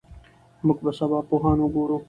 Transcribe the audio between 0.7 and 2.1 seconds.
به سبا پوهان وګورو.